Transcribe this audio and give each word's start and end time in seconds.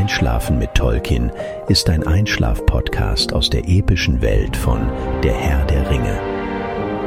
Einschlafen 0.00 0.58
mit 0.58 0.74
Tolkien 0.74 1.30
ist 1.68 1.90
ein 1.90 2.06
Einschlaf-Podcast 2.06 3.34
aus 3.34 3.50
der 3.50 3.68
epischen 3.68 4.22
Welt 4.22 4.56
von 4.56 4.88
Der 5.22 5.34
Herr 5.34 5.66
der 5.66 5.90
Ringe. 5.90 6.18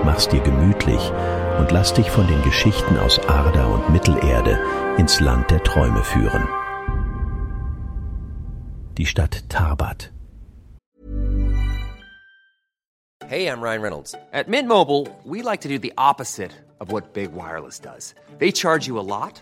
Mach's 0.05 0.27
dir 0.27 0.41
gemütlich 0.41 1.01
und 1.57 1.71
lass 1.71 1.93
dich 1.93 2.11
von 2.11 2.27
den 2.27 2.39
Geschichten 2.43 2.99
aus 2.99 3.17
Arda 3.27 3.65
und 3.65 3.89
Mittelerde 3.89 4.59
ins 4.99 5.19
Land 5.19 5.49
der 5.49 5.63
Träume 5.63 6.03
führen. 6.03 6.47
Die 8.99 9.07
Stadt 9.07 9.49
Tarbat. 9.49 10.11
Hey, 13.25 13.47
I'm 13.47 13.59
Ryan 13.59 13.81
Reynolds. 13.81 14.13
At 14.31 14.47
Mint 14.47 14.67
Mobile, 14.67 15.07
we 15.25 15.41
like 15.41 15.61
to 15.61 15.67
do 15.67 15.79
the 15.79 15.93
opposite 15.97 16.51
of 16.79 16.91
what 16.91 17.11
Big 17.11 17.31
Wireless 17.33 17.79
does. 17.79 18.13
They 18.37 18.51
charge 18.51 18.85
you 18.85 18.99
a 18.99 19.01
lot, 19.01 19.41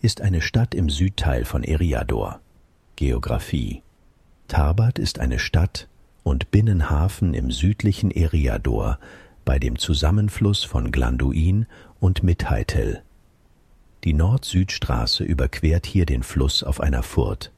ist 0.00 0.20
eine 0.20 0.40
Stadt 0.40 0.74
im 0.74 0.90
Südteil 0.90 1.44
von 1.44 1.64
Eriador. 1.64 2.40
Geographie 2.96 3.82
Tarbat 4.46 4.98
ist 4.98 5.18
eine 5.18 5.38
Stadt 5.38 5.88
und 6.22 6.50
Binnenhafen 6.50 7.34
im 7.34 7.50
südlichen 7.50 8.10
Eriador 8.10 8.98
bei 9.44 9.58
dem 9.58 9.78
Zusammenfluss 9.78 10.64
von 10.64 10.92
Glanduin 10.92 11.66
und 12.00 12.22
Mithaitel. 12.22 13.02
Die 14.04 14.12
Nord-Süd-Straße 14.12 15.24
überquert 15.24 15.84
hier 15.84 16.06
den 16.06 16.22
Fluss 16.22 16.62
auf 16.62 16.80
einer 16.80 17.02
Furt. 17.02 17.52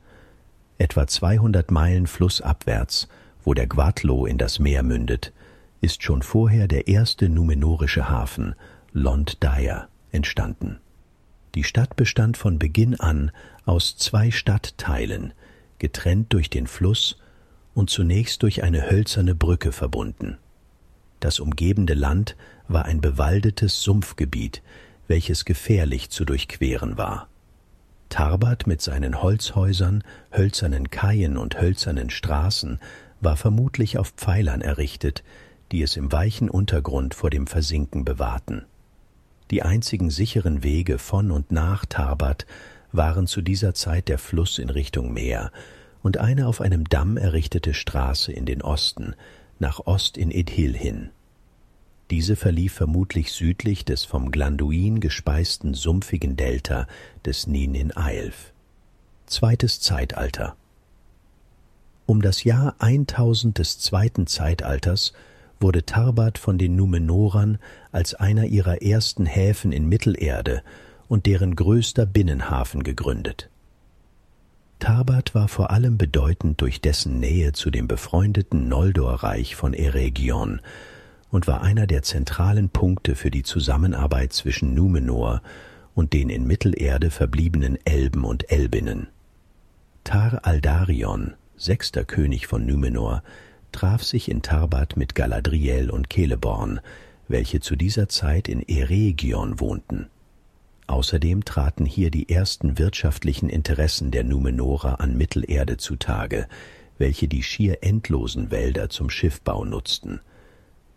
Etwa 0.78 1.06
200 1.06 1.70
Meilen 1.70 2.06
flussabwärts, 2.06 3.08
wo 3.44 3.52
der 3.54 3.66
Gwadlo 3.66 4.24
in 4.24 4.38
das 4.38 4.58
Meer 4.58 4.82
mündet, 4.82 5.32
ist 5.80 6.02
schon 6.02 6.22
vorher 6.22 6.68
der 6.68 6.88
erste 6.88 7.28
numenorische 7.28 8.08
Hafen, 8.08 8.54
Lond 8.92 9.42
Daya, 9.44 9.88
entstanden. 10.10 10.80
Die 11.54 11.64
Stadt 11.64 11.96
bestand 11.96 12.36
von 12.36 12.58
Beginn 12.58 12.98
an 12.98 13.32
aus 13.64 13.96
zwei 13.96 14.30
Stadtteilen, 14.30 15.32
getrennt 15.78 16.32
durch 16.32 16.50
den 16.50 16.66
Fluss 16.66 17.18
und 17.74 17.90
zunächst 17.90 18.42
durch 18.42 18.62
eine 18.62 18.90
hölzerne 18.90 19.34
Brücke 19.34 19.72
verbunden. 19.72 20.38
Das 21.18 21.40
umgebende 21.40 21.94
Land 21.94 22.36
war 22.68 22.84
ein 22.84 23.00
bewaldetes 23.00 23.82
Sumpfgebiet, 23.82 24.62
welches 25.08 25.44
gefährlich 25.44 26.10
zu 26.10 26.24
durchqueren 26.24 26.96
war. 26.96 27.28
Tarbat 28.10 28.66
mit 28.66 28.80
seinen 28.80 29.22
Holzhäusern, 29.22 30.02
hölzernen 30.32 30.90
Kaien 30.90 31.36
und 31.36 31.60
hölzernen 31.60 32.10
Straßen 32.10 32.80
war 33.20 33.36
vermutlich 33.36 33.98
auf 33.98 34.10
Pfeilern 34.10 34.62
errichtet, 34.62 35.22
die 35.72 35.82
es 35.82 35.96
im 35.96 36.10
weichen 36.10 36.50
Untergrund 36.50 37.14
vor 37.14 37.30
dem 37.30 37.46
Versinken 37.46 38.04
bewahrten. 38.04 38.64
Die 39.50 39.62
einzigen 39.62 40.10
sicheren 40.10 40.62
Wege 40.62 40.98
von 40.98 41.30
und 41.30 41.50
nach 41.50 41.84
Tarbat 41.84 42.46
waren 42.92 43.26
zu 43.26 43.42
dieser 43.42 43.74
Zeit 43.74 44.08
der 44.08 44.18
Fluss 44.18 44.58
in 44.58 44.70
Richtung 44.70 45.12
Meer 45.12 45.50
und 46.02 46.18
eine 46.18 46.46
auf 46.46 46.60
einem 46.60 46.88
Damm 46.88 47.16
errichtete 47.16 47.74
Straße 47.74 48.32
in 48.32 48.46
den 48.46 48.62
Osten, 48.62 49.14
nach 49.58 49.80
Ost 49.86 50.16
in 50.16 50.30
Edhil 50.30 50.76
hin. 50.76 51.10
Diese 52.10 52.34
verlief 52.34 52.72
vermutlich 52.72 53.32
südlich 53.32 53.84
des 53.84 54.04
vom 54.04 54.30
Glanduin 54.30 55.00
gespeisten 55.00 55.74
sumpfigen 55.74 56.36
Delta 56.36 56.86
des 57.24 57.46
Nin 57.46 57.74
in 57.74 57.96
Eilf. 57.96 58.52
Zweites 59.26 59.80
Zeitalter 59.80 60.56
Um 62.06 62.22
das 62.22 62.42
Jahr 62.42 62.74
1000 62.78 63.58
des 63.58 63.78
zweiten 63.78 64.26
Zeitalters 64.26 65.12
wurde 65.60 65.84
Tarbat 65.84 66.38
von 66.38 66.58
den 66.58 66.76
Numenorern 66.76 67.58
als 67.92 68.14
einer 68.14 68.46
ihrer 68.46 68.82
ersten 68.82 69.26
Häfen 69.26 69.72
in 69.72 69.86
Mittelerde 69.88 70.62
und 71.08 71.26
deren 71.26 71.56
größter 71.56 72.06
Binnenhafen 72.06 72.82
gegründet. 72.82 73.50
Tarbat 74.78 75.34
war 75.34 75.48
vor 75.48 75.70
allem 75.70 75.98
bedeutend 75.98 76.60
durch 76.62 76.80
dessen 76.80 77.20
Nähe 77.20 77.52
zu 77.52 77.70
dem 77.70 77.86
befreundeten 77.86 78.68
Noldor-Reich 78.68 79.54
von 79.54 79.74
Eregion 79.74 80.60
und 81.30 81.46
war 81.46 81.62
einer 81.62 81.86
der 81.86 82.02
zentralen 82.02 82.70
Punkte 82.70 83.14
für 83.14 83.30
die 83.30 83.42
Zusammenarbeit 83.42 84.32
zwischen 84.32 84.74
Numenor 84.74 85.42
und 85.94 86.14
den 86.14 86.30
in 86.30 86.46
Mittelerde 86.46 87.10
verbliebenen 87.10 87.78
Elben 87.84 88.24
und 88.24 88.50
Elbinnen. 88.50 89.08
Tar 90.02 90.40
Aldarion, 90.44 91.34
sechster 91.56 92.04
König 92.04 92.46
von 92.46 92.64
Numenor, 92.64 93.22
traf 93.72 94.02
sich 94.02 94.30
in 94.30 94.42
Tarbat 94.42 94.96
mit 94.96 95.14
Galadriel 95.14 95.90
und 95.90 96.12
Celeborn, 96.12 96.80
welche 97.28 97.60
zu 97.60 97.76
dieser 97.76 98.08
Zeit 98.08 98.48
in 98.48 98.62
Eregion 98.68 99.60
wohnten. 99.60 100.08
Außerdem 100.86 101.44
traten 101.44 101.86
hier 101.86 102.10
die 102.10 102.28
ersten 102.28 102.76
wirtschaftlichen 102.76 103.48
Interessen 103.48 104.10
der 104.10 104.24
Numenorer 104.24 105.00
an 105.00 105.16
Mittelerde 105.16 105.76
zutage, 105.76 106.48
welche 106.98 107.28
die 107.28 107.44
schier 107.44 107.78
endlosen 107.82 108.50
Wälder 108.50 108.90
zum 108.90 109.08
Schiffbau 109.08 109.64
nutzten. 109.64 110.20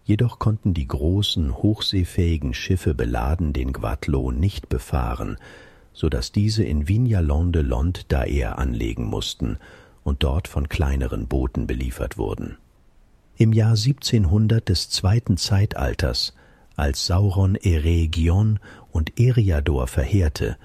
Jedoch 0.03 0.39
konnten 0.39 0.73
die 0.73 0.87
großen, 0.87 1.55
hochseefähigen 1.55 2.53
Schiffe 2.53 2.93
beladen 2.93 3.53
den 3.53 3.71
Gwadlo 3.71 4.31
nicht 4.31 4.67
befahren, 4.67 5.37
so 5.93 6.09
dass 6.09 6.31
diese 6.31 6.63
in 6.63 6.87
Vignalon 6.87 7.51
de 7.51 7.61
Lond 7.61 8.11
Daer 8.11 8.57
anlegen 8.57 9.05
mussten 9.05 9.59
und 10.03 10.23
dort 10.23 10.47
von 10.47 10.67
kleineren 10.67 11.27
Booten 11.27 11.67
beliefert 11.67 12.17
wurden. 12.17 12.57
Im 13.43 13.51
Jahr 13.51 13.71
1700 13.71 14.69
des 14.69 14.89
zweiten 14.89 15.35
Zeitalters, 15.35 16.33
als 16.77 17.07
Sauron 17.07 17.55
Eregion 17.55 18.61
und 18.93 19.19
Eriador 19.19 19.87
verheerte, 19.87 20.55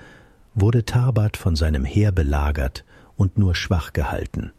wurde 0.54 0.84
Tarbat 0.84 1.36
von 1.36 1.56
seinem 1.56 1.84
Heer 1.84 2.12
belagert 2.12 2.84
und 3.16 3.36
nur 3.36 3.56
schwach 3.56 3.92
gehalten. 3.94 4.52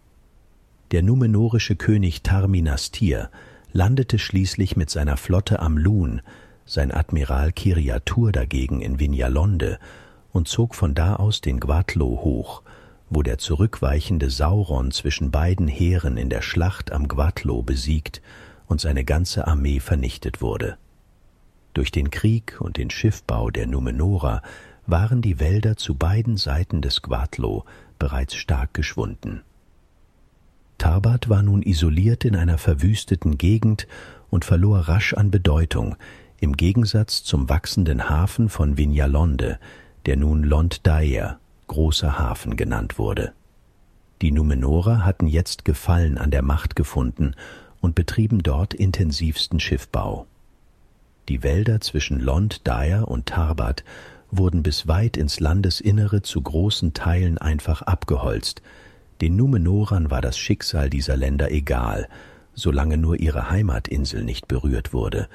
Der 0.91 1.01
numenorische 1.01 1.77
König 1.77 2.21
Tarminastir 2.21 3.29
landete 3.71 4.19
schließlich 4.19 4.75
mit 4.75 4.89
seiner 4.89 5.15
Flotte 5.15 5.59
am 5.61 5.77
Lun, 5.77 6.21
sein 6.65 6.91
Admiral 6.91 7.53
Kiriatur 7.53 8.33
dagegen 8.33 8.81
in 8.81 8.99
Vignalonde 8.99 9.79
und 10.33 10.49
zog 10.49 10.75
von 10.75 10.93
da 10.93 11.15
aus 11.15 11.39
den 11.39 11.61
Gwadlo 11.61 12.19
hoch, 12.21 12.63
wo 13.09 13.23
der 13.23 13.37
zurückweichende 13.37 14.29
Sauron 14.29 14.91
zwischen 14.91 15.31
beiden 15.31 15.67
Heeren 15.67 16.17
in 16.17 16.29
der 16.29 16.41
Schlacht 16.41 16.91
am 16.91 17.07
Gwadlo 17.07 17.61
besiegt 17.63 18.21
und 18.67 18.79
seine 18.79 19.03
ganze 19.03 19.47
Armee 19.47 19.79
vernichtet 19.79 20.41
wurde. 20.41 20.77
Durch 21.73 21.91
den 21.91 22.11
Krieg 22.11 22.57
und 22.59 22.77
den 22.77 22.89
Schiffbau 22.89 23.49
der 23.49 23.67
Numenora 23.67 24.41
waren 24.85 25.21
die 25.21 25.39
Wälder 25.39 25.75
zu 25.77 25.95
beiden 25.95 26.37
Seiten 26.37 26.81
des 26.81 27.01
Gwadlo 27.01 27.65
bereits 27.97 28.35
stark 28.35 28.73
geschwunden. 28.73 29.41
Tarbat 30.77 31.29
war 31.29 31.43
nun 31.43 31.61
isoliert 31.61 32.25
in 32.25 32.35
einer 32.35 32.57
verwüsteten 32.57 33.37
Gegend 33.37 33.87
und 34.29 34.45
verlor 34.45 34.79
rasch 34.87 35.13
an 35.13 35.29
Bedeutung, 35.31 35.95
im 36.39 36.55
Gegensatz 36.55 37.23
zum 37.23 37.49
wachsenden 37.49 38.09
Hafen 38.09 38.49
von 38.49 38.77
Vignalonde, 38.77 39.59
der 40.05 40.15
nun 40.15 40.43
Lond 40.43 40.87
Daer 40.87 41.39
großer 41.69 42.19
Hafen 42.19 42.57
genannt 42.57 42.99
wurde. 42.99 43.31
Die 44.21 44.31
Numenorer 44.31 45.05
hatten 45.05 45.27
jetzt 45.27 45.63
Gefallen 45.63 46.17
an 46.17 46.29
der 46.29 46.41
Macht 46.41 46.75
gefunden 46.75 47.35
und 47.79 47.95
betrieben 47.95 48.43
dort 48.43 48.73
intensivsten 48.73 49.61
Schiffbau. 49.61 50.27
Die 51.29 51.41
Wälder 51.43 51.79
zwischen 51.79 52.19
Lond, 52.19 52.67
Dyer 52.67 53.07
und 53.07 53.27
Tarbat 53.27 53.85
wurden 54.31 54.61
bis 54.61 54.87
weit 54.87 55.15
ins 55.15 55.39
Landesinnere 55.39 56.21
zu 56.21 56.41
großen 56.41 56.93
Teilen 56.93 57.37
einfach 57.37 57.81
abgeholzt. 57.83 58.61
Den 59.21 59.37
Numenorern 59.37 60.11
war 60.11 60.21
das 60.21 60.37
Schicksal 60.37 60.89
dieser 60.89 61.15
Länder 61.15 61.51
egal, 61.51 62.09
solange 62.53 62.97
nur 62.97 63.19
ihre 63.19 63.49
Heimatinsel 63.49 64.23
nicht 64.23 64.47
berührt 64.47 64.91
wurde, 64.91 65.29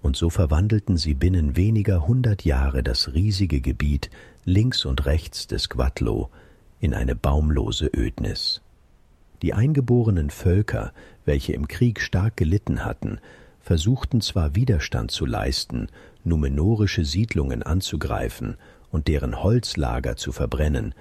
und 0.00 0.16
so 0.16 0.30
verwandelten 0.30 0.96
sie 0.96 1.14
binnen 1.14 1.56
weniger 1.56 2.06
hundert 2.06 2.44
Jahre 2.44 2.82
das 2.82 3.12
riesige 3.14 3.60
Gebiet 3.60 4.10
links 4.48 4.86
und 4.86 5.04
rechts 5.04 5.46
des 5.46 5.68
Gwadlo 5.68 6.30
in 6.80 6.94
eine 6.94 7.14
baumlose 7.14 7.90
Ödnis. 7.94 8.62
Die 9.42 9.52
eingeborenen 9.52 10.30
Völker, 10.30 10.92
welche 11.26 11.52
im 11.52 11.68
Krieg 11.68 12.00
stark 12.00 12.36
gelitten 12.36 12.84
hatten, 12.84 13.20
versuchten 13.60 14.22
zwar 14.22 14.54
Widerstand 14.54 15.10
zu 15.10 15.26
leisten, 15.26 15.88
numenorische 16.24 17.04
Siedlungen 17.04 17.62
anzugreifen 17.62 18.56
und 18.90 19.06
deren 19.06 19.42
Holzlager 19.42 20.16
zu 20.16 20.32
verbrennen, 20.32 20.94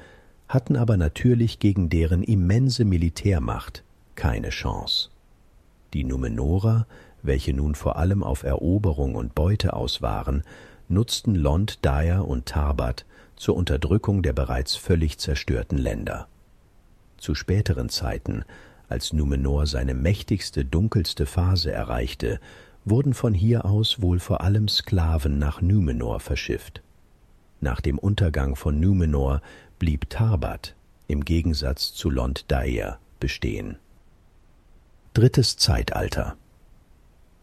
hatten 0.50 0.76
aber 0.76 0.98
natürlich 0.98 1.60
gegen 1.60 1.90
deren 1.90 2.24
immense 2.24 2.84
Militärmacht 2.84 3.84
keine 4.16 4.50
Chance. 4.50 5.10
Die 5.94 6.04
Numenorer, 6.04 6.86
welche 7.24 7.54
nun 7.54 7.76
vor 7.76 7.96
allem 7.96 8.24
auf 8.24 8.44
Eroberung 8.44 9.16
und 9.16 9.36
Beute 9.36 9.74
aus 9.74 10.02
waren, 10.02 10.44
nutzten 10.90 11.34
Lond, 11.34 11.86
Dyer 11.86 12.28
und 12.28 12.46
Tarbat 12.46 13.06
zur 13.38 13.56
Unterdrückung 13.56 14.22
der 14.24 14.34
bereits 14.34 14.76
völlig 14.76 15.18
zerstörten 15.18 15.78
Länder. 15.78 16.28
Zu 17.18 17.34
späteren 17.36 17.90
Zeiten, 17.90 18.44
als 18.90 19.14
Numenor 19.14 19.66
seine 19.66 19.94
mächtigste, 19.94 20.66
dunkelste 20.66 21.26
Phase 21.26 21.72
erreichte, 21.72 22.40
wurden 22.86 23.14
von 23.14 23.34
hier 23.34 23.66
aus 23.66 24.02
wohl 24.02 24.20
vor 24.20 24.42
allem 24.42 24.68
Sklaven 24.68 25.40
nach 25.40 25.62
Numenor 25.62 26.20
verschifft. 26.20 26.82
Nach 27.60 27.82
dem 27.82 27.98
Untergang 27.98 28.56
von 28.56 28.80
Numenor 28.80 29.42
blieb 29.80 30.10
Tarbat 30.10 30.76
im 31.08 31.24
Gegensatz 31.24 31.94
zu 31.94 32.10
Lond 32.10 32.46
Daer 32.50 33.00
bestehen. 33.20 33.78
Drittes 35.14 35.58
Zeitalter 35.58 36.36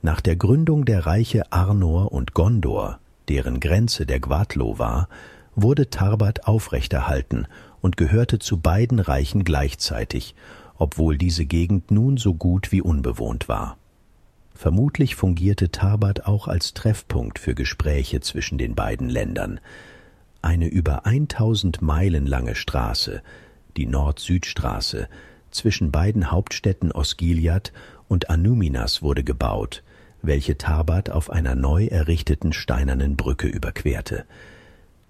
Nach 0.02 0.20
der 0.20 0.36
Gründung 0.36 0.84
der 0.84 1.06
Reiche 1.06 1.50
Arnor 1.52 2.12
und 2.12 2.34
Gondor, 2.34 3.00
deren 3.28 3.58
Grenze 3.58 4.06
der 4.06 4.20
Gwadlo 4.20 4.78
war, 4.78 5.08
wurde 5.56 5.90
Tarbat 5.90 6.46
aufrechterhalten 6.46 7.46
und 7.80 7.96
gehörte 7.96 8.38
zu 8.38 8.58
beiden 8.58 8.98
Reichen 8.98 9.44
gleichzeitig, 9.44 10.34
obwohl 10.76 11.16
diese 11.16 11.44
Gegend 11.46 11.90
nun 11.90 12.16
so 12.16 12.34
gut 12.34 12.72
wie 12.72 12.82
unbewohnt 12.82 13.48
war. 13.48 13.76
Vermutlich 14.54 15.16
fungierte 15.16 15.70
Tarbat 15.70 16.26
auch 16.26 16.48
als 16.48 16.74
Treffpunkt 16.74 17.38
für 17.38 17.54
Gespräche 17.54 18.20
zwischen 18.20 18.56
den 18.56 18.74
beiden 18.74 19.08
Ländern. 19.08 19.60
Eine 20.42 20.68
über 20.68 21.06
1000 21.06 21.82
Meilen 21.82 22.26
lange 22.26 22.54
Straße, 22.54 23.22
die 23.76 23.86
Nord-Süd-Straße, 23.86 25.08
zwischen 25.50 25.90
beiden 25.90 26.30
Hauptstädten 26.30 26.92
Osgiliath 26.92 27.72
und 28.08 28.30
Anuminas 28.30 29.02
wurde 29.02 29.24
gebaut, 29.24 29.82
welche 30.22 30.56
Tarbat 30.56 31.10
auf 31.10 31.30
einer 31.30 31.54
neu 31.54 31.86
errichteten 31.86 32.52
steinernen 32.52 33.16
Brücke 33.16 33.46
überquerte. 33.46 34.24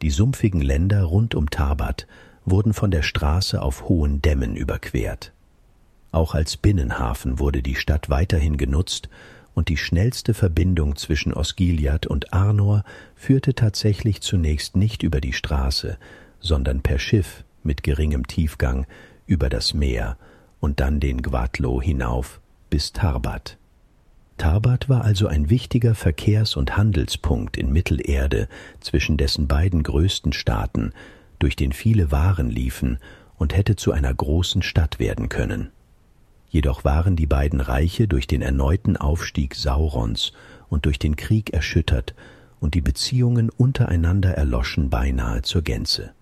Die 0.03 0.11
sumpfigen 0.11 0.61
Länder 0.61 1.05
rund 1.05 1.35
um 1.35 1.51
Tarbat 1.51 2.07
wurden 2.45 2.75
von 2.75 2.91
der 2.91 3.03
Straße 3.03 3.61
auf 3.61 3.89
hohen 3.89 4.21
Dämmen 4.21 4.57
überquert. 4.57 5.33
Auch 6.13 6.35
als 6.35 6.57
Binnenhafen 6.57 7.39
wurde 7.39 7.63
die 7.63 7.75
Stadt 7.75 8.11
weiterhin 8.11 8.57
genutzt 8.57 9.09
und 9.55 9.69
die 9.69 9.77
schnellste 9.77 10.35
Verbindung 10.35 10.97
zwischen 10.97 11.33
Osgiliath 11.33 12.07
und 12.07 12.33
Arnor 12.33 12.85
führte 13.15 13.55
tatsächlich 13.55 14.21
zunächst 14.21 14.77
nicht 14.77 15.03
über 15.03 15.21
die 15.21 15.33
Straße, 15.33 15.97
sondern 16.41 16.83
per 16.83 16.99
Schiff 16.99 17.45
mit 17.63 17.83
geringem 17.83 18.27
Tiefgang 18.27 18.87
über 19.27 19.49
das 19.49 19.75
Meer 19.75 20.19
und 20.61 20.81
dann 20.81 21.01
den 21.01 21.23
Gwadlo 21.23 21.81
hinauf 21.81 22.41
bis 22.69 22.93
Tarbat. 22.93 23.59
Tarbat 24.37 24.89
war 24.89 25.05
also 25.05 25.27
ein 25.29 25.49
wichtiger 25.49 25.95
Verkehrs- 25.95 26.57
und 26.57 26.77
Handelspunkt 26.77 27.57
in 27.57 27.73
Mittelerde 27.73 28.49
zwischen 28.81 29.17
dessen 29.17 29.47
beiden 29.47 29.83
größten 29.83 30.33
Staaten, 30.33 30.93
durch 31.39 31.57
den 31.57 31.73
viele 31.73 32.11
Waren 32.11 32.51
liefen 32.51 32.99
und 33.37 33.57
hätte 33.57 33.77
zu 33.77 33.93
einer 33.93 34.13
großen 34.13 34.63
Stadt 34.63 34.99
werden 34.99 35.29
können. 35.29 35.71
Jedoch 36.49 36.85
waren 36.85 37.17
die 37.17 37.27
beiden 37.27 37.61
Reiche 37.61 38.07
durch 38.07 38.27
den 38.27 38.43
erneuten 38.43 38.97
Aufstieg 38.97 39.55
Saurons 39.55 40.33
und 40.69 40.87
durch 40.87 40.99
den 40.99 41.17
Krieg 41.17 41.53
erschüttert 41.53 42.15
und 42.61 42.75
die 42.75 42.81
Beziehungen 42.81 43.51
untereinander 43.51 44.31
erloschen 44.31 44.89
beinahe 44.89 45.43
zur 45.43 45.63
Gänze. 45.63 46.13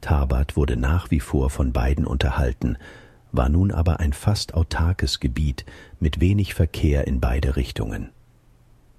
Tarbat 0.00 0.56
wurde 0.56 0.76
nach 0.76 1.10
wie 1.10 1.20
vor 1.20 1.50
von 1.50 1.72
beiden 1.72 2.06
unterhalten, 2.06 2.76
war 3.32 3.48
nun 3.48 3.70
aber 3.70 4.00
ein 4.00 4.12
fast 4.12 4.54
autarkes 4.54 5.20
Gebiet 5.20 5.64
mit 6.00 6.20
wenig 6.20 6.54
Verkehr 6.54 7.06
in 7.06 7.20
beide 7.20 7.56
Richtungen. 7.56 8.10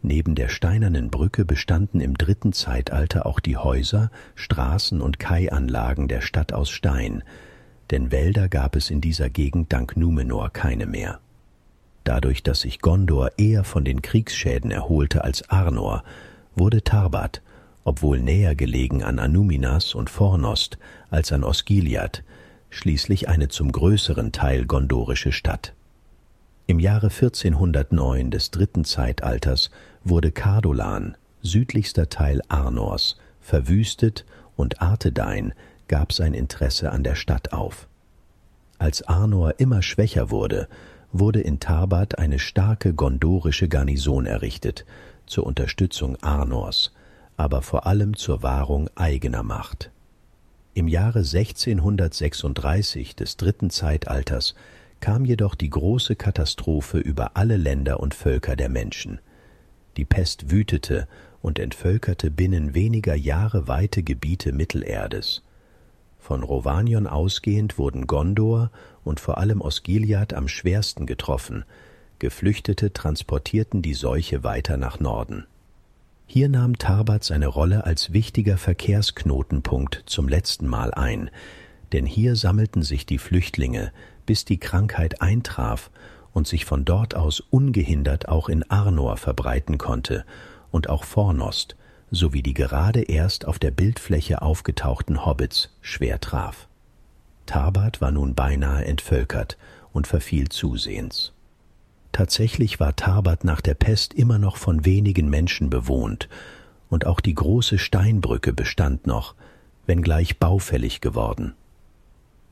Neben 0.02 0.36
der 0.36 0.48
steinernen 0.48 1.10
Brücke 1.10 1.44
bestanden 1.44 2.02
im 2.02 2.16
dritten 2.18 2.54
Zeitalter 2.54 3.26
auch 3.26 3.40
die 3.40 3.58
Häuser, 3.58 4.12
Straßen 4.36 5.02
und 5.02 5.20
Kaianlagen 5.20 6.08
der 6.08 6.22
Stadt 6.22 6.54
aus 6.54 6.70
Stein, 6.70 7.24
denn 7.92 8.12
Wälder 8.12 8.48
gab 8.50 8.76
es 8.76 8.90
in 8.90 9.02
dieser 9.02 9.30
Gegend 9.30 9.74
dank 9.74 9.98
Numenor 9.98 10.50
keine 10.52 10.86
mehr. 10.86 11.20
Dadurch, 12.04 12.44
dass 12.44 12.62
sich 12.62 12.80
Gondor 12.80 13.32
eher 13.38 13.64
von 13.64 13.84
den 13.84 14.02
Kriegsschäden 14.02 14.72
erholte 14.72 15.24
als 15.24 15.50
Arnor, 15.50 16.04
wurde 16.56 16.84
Tarbat, 16.84 17.42
obwohl 17.84 18.20
näher 18.20 18.56
gelegen 18.56 19.04
an 19.04 19.20
Anuminas 19.20 19.96
und 19.96 20.10
Fornost 20.10 20.78
als 21.10 21.32
an 21.32 21.44
Osgiliath, 21.44 22.24
schließlich 22.70 23.30
eine 23.30 23.48
zum 23.48 23.72
größeren 23.72 24.32
Teil 24.32 24.66
gondorische 24.66 25.32
Stadt. 25.32 25.74
Im 26.66 26.80
Jahre 26.80 27.08
1409 27.08 28.30
des 28.30 28.52
dritten 28.52 28.84
Zeitalters 28.84 29.72
wurde 30.04 30.32
Cardolan, 30.32 31.16
südlichster 31.42 32.10
Teil 32.10 32.42
Arnors, 32.50 33.18
verwüstet 33.40 34.26
und 34.56 34.82
Arthedain 34.82 35.54
gab 35.88 36.12
sein 36.12 36.34
Interesse 36.34 36.92
an 36.92 37.04
der 37.04 37.16
Stadt 37.16 37.54
auf. 37.54 37.88
Als 38.80 39.02
Arnor 39.08 39.60
immer 39.60 39.82
schwächer 39.82 40.30
wurde, 40.30 40.68
wurde 41.12 41.40
in 41.42 41.60
Tarbat 41.60 42.20
eine 42.20 42.38
starke 42.38 42.94
gondorische 42.94 43.70
Garnison 43.70 44.26
errichtet, 44.26 44.86
zur 45.26 45.46
Unterstützung 45.46 46.18
Arnors, 46.22 46.92
aber 47.38 47.62
vor 47.62 47.86
allem 47.88 48.16
zur 48.16 48.44
Wahrung 48.44 48.90
eigener 48.96 49.44
Macht. 49.44 49.92
Im 50.78 50.88
Jahre 50.88 51.22
1636 51.22 53.16
des 53.16 53.36
dritten 53.36 53.72
Zeitalters 53.72 54.54
kam 55.00 55.26
jedoch 55.26 55.56
die 55.56 55.72
große 55.72 56.16
Katastrophe 56.16 57.00
über 57.00 57.36
alle 57.36 57.58
Länder 57.58 58.00
und 58.00 58.14
Völker 58.14 58.56
der 58.56 58.70
Menschen. 58.70 59.20
Die 59.98 60.06
Pest 60.06 60.52
wütete 60.52 61.08
und 61.42 61.58
entvölkerte 61.58 62.30
binnen 62.30 62.76
weniger 62.76 63.16
Jahre 63.16 63.68
weite 63.68 64.04
Gebiete 64.04 64.52
Mittelerdes. 64.52 65.42
Von 66.20 66.44
Rovanion 66.44 67.08
ausgehend 67.08 67.80
wurden 67.80 68.06
Gondor 68.06 68.70
und 69.04 69.20
vor 69.20 69.40
allem 69.40 69.62
Osgiliath 69.62 70.36
am 70.36 70.48
schwersten 70.48 71.08
getroffen, 71.08 71.66
Geflüchtete 72.20 72.94
transportierten 72.94 73.82
die 73.82 73.96
Seuche 73.96 74.44
weiter 74.44 74.78
nach 74.78 75.00
Norden. 75.00 75.48
Hier 76.30 76.50
nahm 76.50 76.78
Tarbat 76.78 77.24
seine 77.24 77.48
Rolle 77.48 77.86
als 77.86 78.12
wichtiger 78.12 78.58
Verkehrsknotenpunkt 78.58 80.04
zum 80.08 80.28
letzten 80.28 80.68
Mal 80.68 80.94
ein, 80.94 81.32
denn 81.94 82.06
hier 82.06 82.36
sammelten 82.36 82.84
sich 82.84 83.06
die 83.06 83.18
Flüchtlinge, 83.18 83.94
bis 84.26 84.44
die 84.44 84.60
Krankheit 84.60 85.22
eintraf 85.22 85.90
und 86.34 86.46
sich 86.46 86.66
von 86.66 86.84
dort 86.84 87.16
aus 87.16 87.40
ungehindert 87.40 88.28
auch 88.28 88.50
in 88.50 88.70
Arnor 88.70 89.16
verbreiten 89.16 89.78
konnte 89.78 90.26
und 90.70 90.90
auch 90.90 91.06
Fornost, 91.06 91.78
sowie 92.12 92.44
die 92.44 92.54
gerade 92.54 93.04
erst 93.04 93.48
auf 93.48 93.58
der 93.58 93.72
Bildfläche 93.72 94.42
aufgetauchten 94.42 95.26
Hobbits 95.26 95.78
schwer 95.80 96.20
traf. 96.20 96.68
Tarbat 97.46 98.02
war 98.02 98.12
nun 98.12 98.36
beinahe 98.36 98.84
entvölkert 98.84 99.58
und 99.94 100.08
verfiel 100.08 100.50
zusehends. 100.50 101.34
Tatsächlich 102.18 102.80
war 102.80 102.96
Tarbat 102.96 103.44
nach 103.44 103.62
der 103.62 103.76
Pest 103.76 104.16
immer 104.16 104.40
noch 104.40 104.58
von 104.58 104.86
wenigen 104.86 105.30
Menschen 105.30 105.70
bewohnt, 105.70 106.30
und 106.90 107.06
auch 107.06 107.20
die 107.20 107.36
große 107.36 107.78
Steinbrücke 107.78 108.54
bestand 108.54 109.06
noch, 109.06 109.36
wenngleich 109.86 110.40
baufällig 110.40 111.00
geworden. 111.00 111.54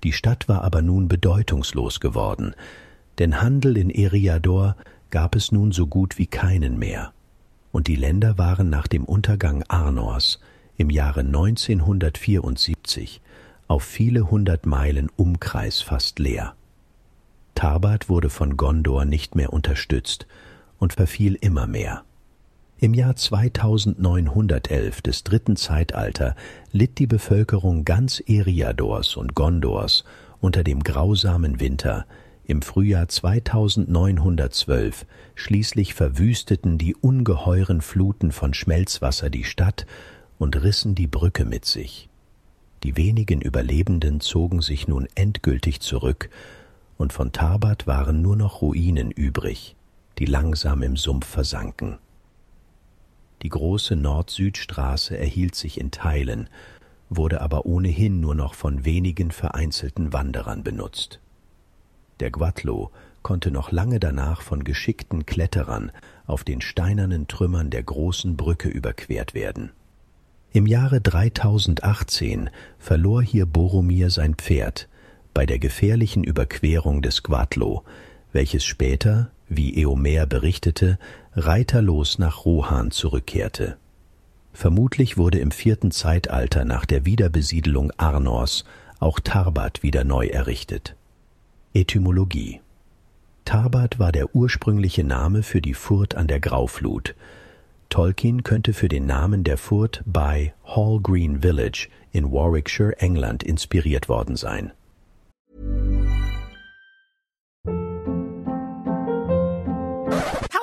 Die 0.03 0.13
Stadt 0.13 0.47
war 0.47 0.63
aber 0.63 0.83
nun 0.83 1.07
bedeutungslos 1.07 1.99
geworden, 1.99 2.53
denn 3.17 3.41
Handel 3.41 3.75
in 3.75 3.89
Eriador 3.89 4.75
gab 5.09 5.35
es 5.35 5.51
nun 5.51 5.71
so 5.71 5.87
gut 5.87 6.19
wie 6.19 6.27
keinen 6.27 6.77
mehr, 6.77 7.11
und 7.71 7.87
die 7.87 7.95
Länder 7.95 8.37
waren 8.37 8.69
nach 8.69 8.85
dem 8.85 9.03
Untergang 9.03 9.63
Arnors 9.67 10.39
im 10.77 10.91
Jahre 10.91 11.21
1974 11.21 13.19
auf 13.67 13.81
viele 13.81 14.29
hundert 14.29 14.67
Meilen 14.67 15.09
Umkreis 15.15 15.81
fast 15.81 16.19
leer. 16.19 16.53
Tarbat 17.55 18.09
wurde 18.09 18.29
von 18.29 18.57
Gondor 18.57 19.05
nicht 19.05 19.35
mehr 19.35 19.51
unterstützt 19.51 20.27
und 20.77 20.93
verfiel 20.93 21.35
immer 21.35 21.67
mehr. 21.67 22.03
Im 22.77 22.93
Jahr 22.93 23.15
2911 23.15 25.01
des 25.01 25.23
dritten 25.23 25.55
Zeitalter 25.55 26.35
litt 26.71 26.99
die 26.99 27.07
Bevölkerung 27.07 27.85
ganz 27.85 28.21
Eriadors 28.27 29.15
und 29.15 29.33
Gondors 29.33 30.03
unter 30.41 30.63
dem 30.63 30.83
grausamen 30.83 31.59
Winter, 31.59 32.05
im 32.47 32.61
Frühjahr 32.61 33.07
2912 33.07 35.07
schließlich 35.33 35.95
verwüsteten 35.95 36.77
die 36.77 36.95
ungeheuren 36.95 37.81
Fluten 37.81 38.31
von 38.31 38.53
Schmelzwasser 38.53 39.31
die 39.31 39.45
Stadt 39.45 39.87
und 40.37 40.61
rissen 40.61 40.93
die 40.93 41.07
Brücke 41.07 41.45
mit 41.45 41.65
sich. 41.65 42.07
Die 42.83 42.97
wenigen 42.97 43.41
Überlebenden 43.41 44.19
zogen 44.19 44.61
sich 44.61 44.87
nun 44.87 45.07
endgültig 45.15 45.79
zurück 45.79 46.29
und 46.97 47.13
von 47.13 47.31
Tarbat 47.31 47.87
waren 47.87 48.21
nur 48.21 48.35
noch 48.35 48.61
Ruinen 48.61 49.11
übrig, 49.11 49.75
die 50.17 50.25
langsam 50.25 50.81
im 50.81 50.97
Sumpf 50.97 51.27
versanken. 51.27 51.97
Die 53.41 53.49
große 53.49 53.95
Nord-Süd-Straße 53.95 55.17
erhielt 55.17 55.55
sich 55.55 55.79
in 55.79 55.91
Teilen, 55.91 56.49
wurde 57.09 57.41
aber 57.41 57.65
ohnehin 57.65 58.19
nur 58.19 58.33
noch 58.33 58.53
von 58.53 58.85
wenigen 58.85 59.31
vereinzelten 59.31 60.13
Wanderern 60.13 60.63
benutzt. 60.63 61.19
Der 62.19 62.31
Guatlo 62.31 62.91
konnte 63.21 63.51
noch 63.51 63.71
lange 63.71 63.99
danach 63.99 64.41
von 64.41 64.63
geschickten 64.63 65.25
Kletterern 65.25 65.91
auf 66.25 66.43
den 66.43 66.61
steinernen 66.61 67.27
Trümmern 67.27 67.69
der 67.69 67.83
großen 67.83 68.37
Brücke 68.37 68.69
überquert 68.69 69.33
werden. 69.33 69.71
Im 70.53 70.67
Jahre 70.67 71.01
3018 71.01 72.49
verlor 72.79 73.21
hier 73.21 73.45
Boromir 73.45 74.09
sein 74.09 74.35
Pferd 74.35 74.87
bei 75.35 75.45
der 75.45 75.59
gefährlichen 75.59 76.23
Überquerung 76.23 77.03
des 77.03 77.21
Guatlo, 77.21 77.83
welches 78.31 78.65
später, 78.65 79.29
wie 79.47 79.77
Eomer 79.77 80.25
berichtete, 80.25 80.97
reiterlos 81.35 82.17
nach 82.17 82.45
Rohan 82.45 82.89
zurückkehrte. 82.89 83.77
Vermutlich 84.53 85.17
wurde 85.17 85.39
im 85.39 85.51
vierten 85.51 85.91
Zeitalter 85.91 86.63
nach 86.63 86.85
der 86.85 87.05
Wiederbesiedelung 87.05 87.91
Arnors 87.97 88.63
auch 88.99 89.19
Tarbat 89.19 89.83
wieder 89.83 90.05
neu 90.05 90.27
errichtet. 90.27 90.95
Etymologie 91.73 92.61
Tarbat 93.43 93.99
war 93.99 94.13
der 94.13 94.33
ursprüngliche 94.33 95.03
Name 95.03 95.43
für 95.43 95.61
die 95.61 95.73
Furt 95.73 96.15
an 96.15 96.27
der 96.27 96.39
Grauflut. 96.39 97.13
Tolkien 97.89 98.43
könnte 98.43 98.71
für 98.71 98.87
den 98.87 99.05
Namen 99.05 99.43
der 99.43 99.57
Furt 99.57 100.01
bei 100.05 100.53
Hall 100.63 101.01
Green 101.01 101.41
Village 101.41 101.89
in 102.13 102.31
Warwickshire, 102.31 102.97
England, 102.99 103.43
inspiriert 103.43 104.07
worden 104.07 104.37
sein. 104.37 104.71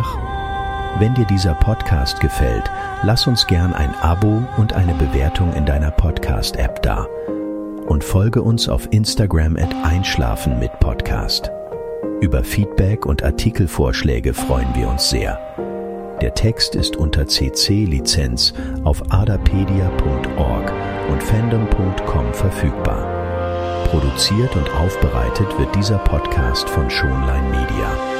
wach? 0.00 0.98
Wenn 0.98 1.14
dir 1.14 1.24
dieser 1.26 1.54
Podcast 1.54 2.20
gefällt, 2.20 2.70
lass 3.02 3.26
uns 3.26 3.46
gern 3.46 3.72
ein 3.72 3.94
Abo 4.00 4.42
und 4.56 4.72
eine 4.72 4.94
Bewertung 4.94 5.52
in 5.54 5.64
deiner 5.64 5.90
Podcast-App 5.90 6.82
da. 6.82 7.06
Und 7.86 8.04
folge 8.04 8.42
uns 8.42 8.68
auf 8.68 8.88
Instagram 8.92 9.56
at 9.56 9.74
Einschlafen 9.84 10.58
mit 10.58 10.78
Podcast. 10.80 11.50
Über 12.20 12.44
Feedback 12.44 13.06
und 13.06 13.22
Artikelvorschläge 13.22 14.34
freuen 14.34 14.74
wir 14.74 14.88
uns 14.88 15.08
sehr. 15.08 15.38
Der 16.20 16.34
Text 16.34 16.74
ist 16.74 16.96
unter 16.96 17.26
CC-Lizenz 17.26 18.52
auf 18.84 19.02
adapedia.org 19.10 20.72
und 21.10 21.22
fandom.com 21.22 22.34
verfügbar. 22.34 23.86
Produziert 23.86 24.54
und 24.54 24.70
aufbereitet 24.74 25.58
wird 25.58 25.74
dieser 25.74 25.98
Podcast 25.98 26.68
von 26.68 26.90
Schonlein 26.90 27.50
Media. 27.50 28.19